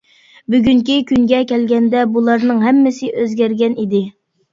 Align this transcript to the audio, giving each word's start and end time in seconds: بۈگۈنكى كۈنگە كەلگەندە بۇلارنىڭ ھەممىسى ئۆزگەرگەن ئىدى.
بۈگۈنكى 0.51 0.93
كۈنگە 1.11 1.41
كەلگەندە 1.51 2.05
بۇلارنىڭ 2.15 2.63
ھەممىسى 2.69 3.11
ئۆزگەرگەن 3.19 3.77
ئىدى. 3.85 4.01